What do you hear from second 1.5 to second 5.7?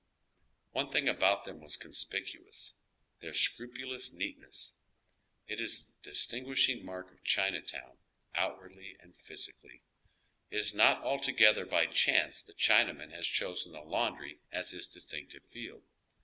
was conspicnons: their scmpu oy Google CHIKATOWN. 97 Ions neatness. It